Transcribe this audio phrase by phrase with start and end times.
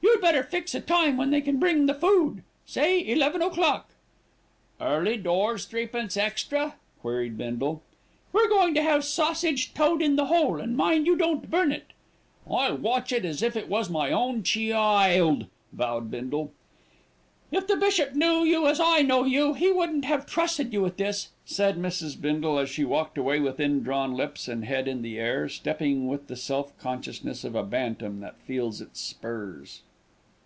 [0.00, 3.90] You'd better fix a time when they can bring the food, say eleven o'clock."
[4.80, 7.82] "Early doors threepence extra?" queried Bindle.
[8.32, 11.92] "We're going to have sausage toad in the hole, and mind you don't burn it."
[12.50, 16.52] "I'll watch it as if it was my own cheeild," vowed Bindle.
[17.52, 20.96] "If the bishop knew you as I know you, he wouldn't have trusted you with
[20.96, 22.18] this," said Mrs.
[22.18, 26.28] Bindle, as she walked away with indrawn lips and head in the air, stepping with
[26.28, 29.82] the self consciousness of a bantam that feels its spurs.